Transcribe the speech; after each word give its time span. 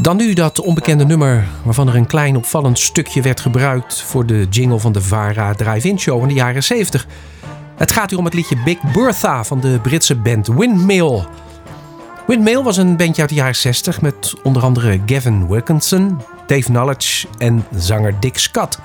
Dan 0.00 0.16
nu 0.16 0.32
dat 0.32 0.60
onbekende 0.60 1.04
nummer 1.04 1.48
waarvan 1.64 1.88
er 1.88 1.94
een 1.94 2.06
klein 2.06 2.36
opvallend 2.36 2.78
stukje 2.78 3.22
werd 3.22 3.40
gebruikt 3.40 4.02
voor 4.02 4.26
de 4.26 4.46
jingle 4.50 4.78
van 4.78 4.92
de 4.92 5.00
VARA 5.00 5.54
Drive-In 5.54 5.98
Show 5.98 6.22
in 6.22 6.28
de 6.28 6.34
jaren 6.34 6.62
70. 6.62 7.06
Het 7.76 7.92
gaat 7.92 8.10
hier 8.10 8.18
om 8.18 8.24
het 8.24 8.34
liedje 8.34 8.56
Big 8.64 8.78
Bertha 8.92 9.44
van 9.44 9.60
de 9.60 9.78
Britse 9.82 10.16
band 10.16 10.46
Windmill. 10.46 11.24
Windmill 12.26 12.62
was 12.62 12.76
een 12.76 12.96
bandje 12.96 13.20
uit 13.20 13.30
de 13.30 13.36
jaren 13.36 13.56
60 13.56 14.00
met 14.00 14.34
onder 14.42 14.62
andere 14.62 15.00
Gavin 15.06 15.48
Wilkinson, 15.48 16.20
Dave 16.46 16.62
Knowledge 16.64 17.26
en 17.38 17.64
zanger 17.76 18.14
Dick 18.20 18.38
Scott. 18.38 18.78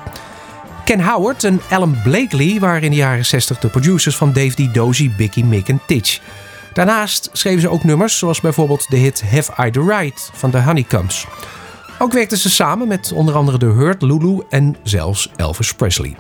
Ken 0.86 1.02
Howard 1.02 1.44
en 1.44 1.62
Alan 1.70 1.98
Blakely 2.04 2.60
waren 2.60 2.82
in 2.82 2.90
de 2.90 2.98
jaren 2.98 3.26
60 3.26 3.60
de 3.60 3.68
producers 3.68 4.16
van 4.16 4.34
Dave 4.34 4.70
D. 4.70 4.74
Dozy, 4.74 5.12
Bicky, 5.18 5.42
Mick 5.42 5.68
en 5.68 5.82
Titch. 5.88 6.20
Daarnaast 6.76 7.30
schreven 7.34 7.62
ze 7.62 7.70
ook 7.70 7.84
nummers 7.84 8.18
zoals 8.18 8.42
bijvoorbeeld 8.42 8.90
de 8.90 8.98
hit 8.98 9.24
Have 9.32 9.68
I 9.68 9.72
The 9.72 9.84
Right 9.84 10.30
van 10.34 10.52
de 10.52 10.62
Honeycombs. 10.62 11.28
Ook 12.00 12.14
werkten 12.14 12.38
ze 12.38 12.50
samen 12.50 12.88
met 12.88 13.12
onder 13.12 13.36
andere 13.36 13.58
de 13.58 13.66
Hurt, 13.66 14.02
Lulu 14.02 14.42
en 14.50 14.76
zelfs 14.84 15.32
Elvis 15.36 15.74
Presley. 15.74 16.16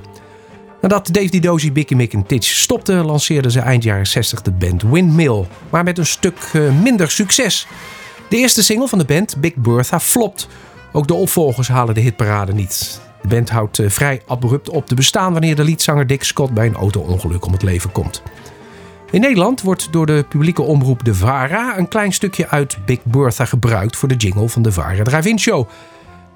Nadat 0.81 1.13
Dave 1.13 1.39
D. 1.39 1.43
Dozy, 1.43 1.71
Bicky, 1.71 1.93
Mick 1.93 2.13
en 2.13 2.25
Titch 2.25 2.47
stopten, 2.47 3.05
lanceerden 3.05 3.51
ze 3.51 3.59
eind 3.59 3.83
jaren 3.83 4.07
60 4.07 4.41
de 4.41 4.51
band 4.51 4.81
Windmill, 4.81 5.45
maar 5.69 5.83
met 5.83 5.97
een 5.97 6.05
stuk 6.05 6.49
eh, 6.53 6.61
minder 6.81 7.11
succes. 7.11 7.67
De 8.29 8.37
eerste 8.37 8.63
single 8.63 8.87
van 8.87 8.97
de 8.97 9.05
band, 9.05 9.35
Big 9.37 9.55
Bertha, 9.55 9.99
flopt. 9.99 10.47
Ook 10.91 11.07
de 11.07 11.13
opvolgers 11.13 11.67
halen 11.67 11.93
de 11.93 12.01
hitparade 12.01 12.53
niet. 12.53 13.01
De 13.21 13.27
band 13.27 13.49
houdt 13.49 13.79
eh, 13.79 13.89
vrij 13.89 14.21
abrupt 14.27 14.69
op 14.69 14.85
te 14.85 14.95
bestaan 14.95 15.31
wanneer 15.31 15.55
de 15.55 15.63
liedzanger 15.63 16.07
Dick 16.07 16.23
Scott 16.23 16.53
bij 16.53 16.65
een 16.65 16.75
auto-ongeluk 16.75 17.45
om 17.45 17.51
het 17.51 17.63
leven 17.63 17.91
komt. 17.91 18.21
In 19.15 19.21
Nederland 19.21 19.61
wordt 19.61 19.87
door 19.91 20.05
de 20.05 20.25
publieke 20.29 20.61
omroep 20.61 21.03
De 21.03 21.13
VARA 21.13 21.77
een 21.77 21.87
klein 21.87 22.13
stukje 22.13 22.49
uit 22.49 22.77
Big 22.85 22.99
Bertha 23.03 23.45
gebruikt 23.45 23.95
voor 23.95 24.07
de 24.07 24.15
jingle 24.15 24.49
van 24.49 24.61
de 24.61 24.71
VARA 24.71 25.03
Drive-In 25.03 25.39
Show. 25.39 25.67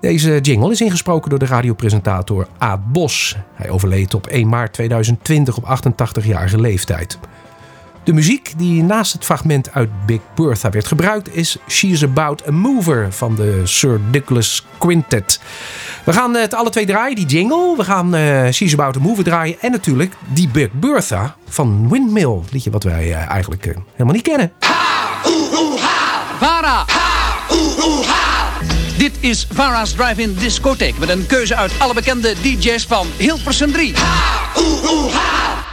Deze 0.01 0.39
jingle 0.41 0.71
is 0.71 0.81
ingesproken 0.81 1.29
door 1.29 1.39
de 1.39 1.45
radiopresentator 1.45 2.47
Aad 2.57 2.91
Bos. 2.91 3.35
Hij 3.53 3.69
overleed 3.69 4.13
op 4.13 4.27
1 4.27 4.49
maart 4.49 4.73
2020 4.73 5.57
op 5.57 5.63
88-jarige 5.63 6.59
leeftijd. 6.59 7.19
De 8.03 8.13
muziek 8.13 8.53
die 8.57 8.83
naast 8.83 9.13
het 9.13 9.25
fragment 9.25 9.71
uit 9.73 9.89
Big 10.05 10.19
Bertha 10.35 10.69
werd 10.69 10.87
gebruikt 10.87 11.35
is 11.35 11.57
She's 11.67 12.03
About 12.03 12.47
a 12.47 12.51
Mover 12.51 13.13
van 13.13 13.35
de 13.35 13.61
Sir 13.63 13.99
Douglas 14.11 14.65
Quintet. 14.77 15.41
We 16.09 16.15
gaan 16.15 16.35
het 16.35 16.53
alle 16.53 16.69
twee 16.69 16.85
draaien, 16.85 17.15
die 17.15 17.25
jingle. 17.25 17.73
We 17.77 17.83
gaan 17.83 18.15
uh, 18.15 18.49
She's 18.51 18.73
About 18.73 18.95
a 18.95 18.99
Mover 18.99 19.23
draaien 19.23 19.55
en 19.59 19.71
natuurlijk 19.71 20.13
die 20.27 20.47
Big 20.47 20.71
Bertha 20.71 21.35
van 21.47 21.89
Windmill. 21.89 22.39
Liedje 22.51 22.69
wat 22.69 22.83
wij 22.83 23.07
uh, 23.07 23.29
eigenlijk 23.29 23.63
helemaal 23.91 24.13
niet 24.13 24.23
kennen. 24.23 24.51
Ha. 24.59 24.73
Vara. 26.39 26.85
Dit 28.97 29.11
is 29.19 29.47
Vara's 29.53 29.91
Drive-In 29.91 30.33
Discotheek 30.33 30.97
met 30.97 31.09
een 31.09 31.25
keuze 31.25 31.55
uit 31.55 31.71
alle 31.77 31.93
bekende 31.93 32.33
DJ's 32.41 32.85
van 32.85 33.07
Hilversum 33.17 33.71
3. 33.71 33.93
Ha, 33.95 34.61
oeh, 34.61 34.91
oeh, 34.91 35.13
ha. 35.13 35.68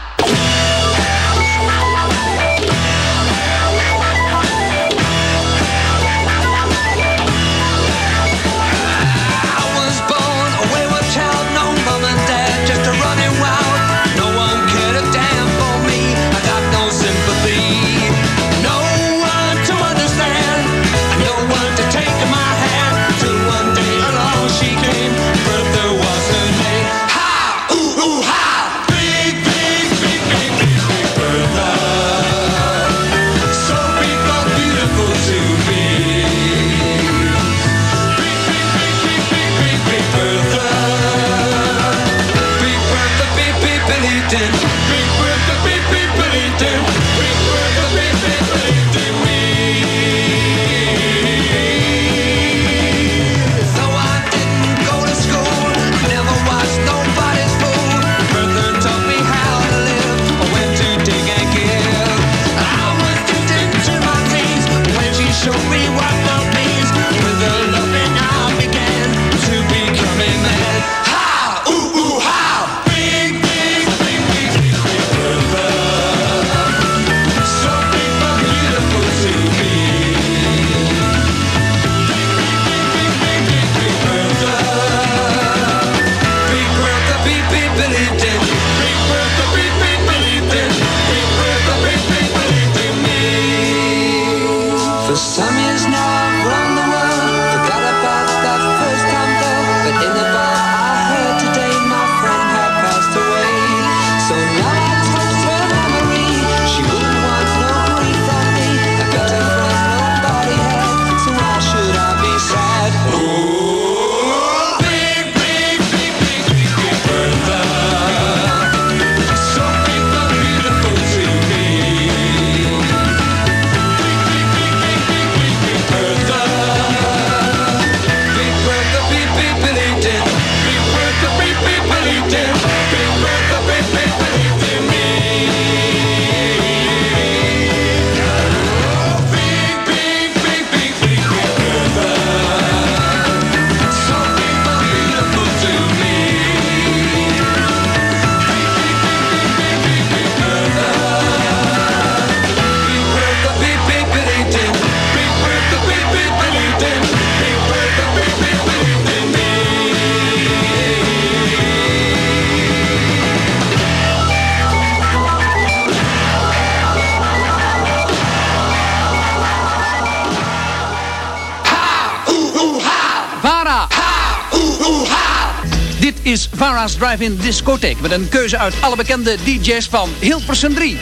Is 176.27 176.49
Vara's 176.53 176.95
Drive-In 176.95 177.37
Discotheek... 177.37 178.01
met 178.01 178.11
een 178.11 178.29
keuze 178.29 178.59
uit 178.59 178.75
alle 178.81 178.97
bekende 178.97 179.37
DJ's 179.45 179.89
van 179.89 180.11
Hilversum 180.21 180.75
3. 180.75 180.99